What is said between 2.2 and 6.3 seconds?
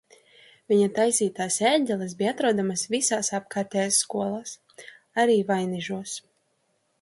bija atrodamas visās apkārtējās skolās, arī Vainižos.